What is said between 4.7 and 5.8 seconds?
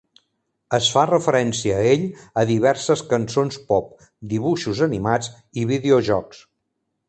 animats i